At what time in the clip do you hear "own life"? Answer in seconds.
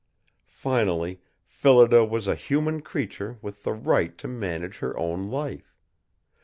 4.97-5.75